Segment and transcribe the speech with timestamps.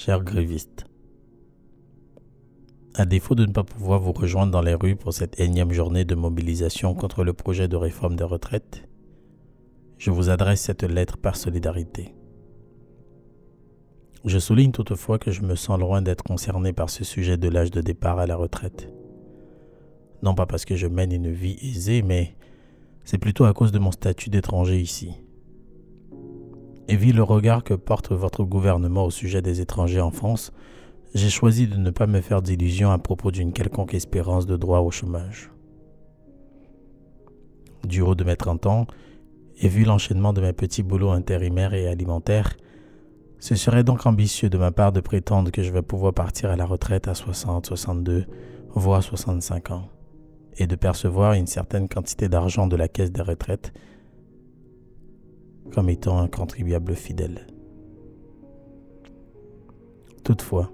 [0.00, 0.84] Chers grévistes,
[2.94, 6.04] à défaut de ne pas pouvoir vous rejoindre dans les rues pour cette énième journée
[6.04, 8.88] de mobilisation contre le projet de réforme des retraites,
[9.98, 12.14] je vous adresse cette lettre par solidarité.
[14.24, 17.72] Je souligne toutefois que je me sens loin d'être concerné par ce sujet de l'âge
[17.72, 18.92] de départ à la retraite.
[20.22, 22.36] Non pas parce que je mène une vie aisée, mais
[23.02, 25.10] c'est plutôt à cause de mon statut d'étranger ici.
[26.88, 30.52] Et vu le regard que porte votre gouvernement au sujet des étrangers en France,
[31.14, 34.80] j'ai choisi de ne pas me faire d'illusions à propos d'une quelconque espérance de droit
[34.80, 35.50] au chômage.
[37.86, 38.86] Du haut de mes 30 ans,
[39.60, 42.56] et vu l'enchaînement de mes petits boulots intérimaires et alimentaires,
[43.38, 46.56] ce serait donc ambitieux de ma part de prétendre que je vais pouvoir partir à
[46.56, 48.24] la retraite à 60, 62,
[48.70, 49.88] voire 65 ans,
[50.56, 53.72] et de percevoir une certaine quantité d'argent de la caisse des retraites
[55.72, 57.46] comme étant un contribuable fidèle.
[60.24, 60.70] Toutefois,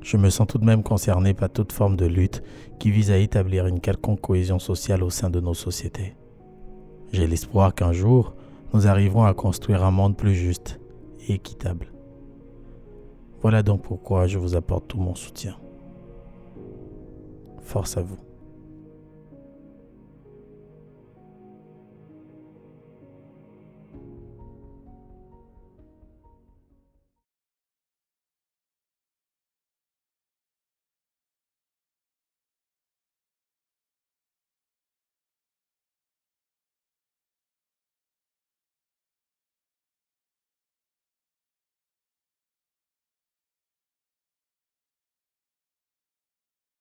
[0.00, 2.42] je me sens tout de même concerné par toute forme de lutte
[2.78, 6.16] qui vise à établir une quelconque cohésion sociale au sein de nos sociétés.
[7.12, 8.34] J'ai l'espoir qu'un jour,
[8.74, 10.80] nous arriverons à construire un monde plus juste
[11.28, 11.92] et équitable.
[13.42, 15.56] Voilà donc pourquoi je vous apporte tout mon soutien.
[17.60, 18.31] Force à vous.